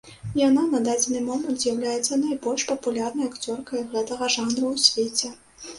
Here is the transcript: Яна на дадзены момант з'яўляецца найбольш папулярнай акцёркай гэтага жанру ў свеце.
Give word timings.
Яна 0.47 0.61
на 0.69 0.79
дадзены 0.87 1.21
момант 1.27 1.61
з'яўляецца 1.65 2.19
найбольш 2.23 2.67
папулярнай 2.73 3.31
акцёркай 3.35 3.87
гэтага 3.95 4.33
жанру 4.39 4.65
ў 4.75 4.89
свеце. 4.91 5.29